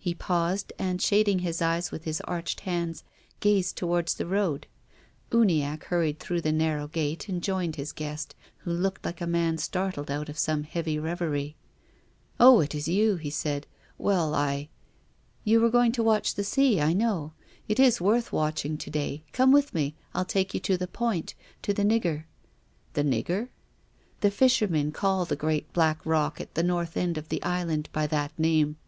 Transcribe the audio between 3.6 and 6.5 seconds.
towards the road. Uniacke hurried through the